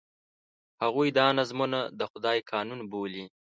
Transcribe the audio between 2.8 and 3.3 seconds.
بولي.